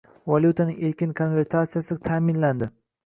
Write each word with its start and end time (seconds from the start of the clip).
Valutaning 0.29 0.79
erkin 0.87 1.13
konvertatsiyasi 1.21 1.99
ta’minlandi. 2.09 2.73